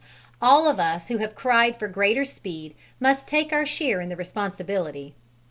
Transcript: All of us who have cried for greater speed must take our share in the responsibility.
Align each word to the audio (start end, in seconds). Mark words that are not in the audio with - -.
All 0.41 0.67
of 0.67 0.79
us 0.79 1.09
who 1.09 1.17
have 1.19 1.35
cried 1.35 1.77
for 1.77 1.87
greater 1.87 2.25
speed 2.25 2.73
must 2.99 3.27
take 3.27 3.53
our 3.53 3.67
share 3.67 4.01
in 4.01 4.09
the 4.09 4.15
responsibility. 4.15 5.13